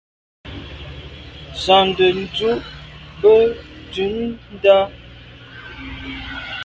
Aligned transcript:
Tsiante 1.59 2.05
ndùb 2.17 2.61
be 3.19 3.33
ntùm 3.87 4.13
ndà. 4.53 4.77